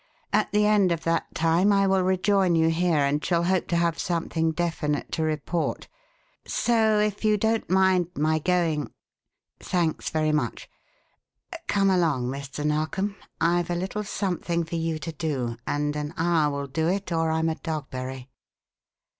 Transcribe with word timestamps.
At 0.33 0.51
the 0.51 0.65
end 0.65 0.91
of 0.91 1.03
that 1.03 1.35
time 1.35 1.71
I 1.71 1.85
will 1.85 2.01
rejoin 2.01 2.55
you 2.55 2.69
here, 2.69 2.97
and 3.05 3.23
shall 3.23 3.43
hope 3.43 3.67
to 3.67 3.75
have 3.75 3.99
something 3.99 4.51
definite 4.51 5.11
to 5.11 5.21
report. 5.21 5.87
So 6.43 6.97
if 6.97 7.23
you 7.23 7.37
don't 7.37 7.69
mind 7.69 8.07
my 8.15 8.39
going 8.39 8.89
Thanks 9.59 10.09
very 10.09 10.31
much. 10.31 10.67
Come 11.67 11.91
along, 11.91 12.29
Mr. 12.31 12.65
Narkom. 12.65 13.15
I've 13.39 13.69
a 13.69 13.75
little 13.75 14.03
something 14.03 14.63
for 14.63 14.75
you 14.75 14.97
to 14.97 15.11
do, 15.11 15.57
and 15.67 15.95
an 15.95 16.15
hour 16.17 16.49
will 16.61 16.67
do 16.67 16.87
it, 16.87 17.11
or 17.11 17.29
I'm 17.29 17.47
a 17.49 17.53
dogberry." 17.53 18.31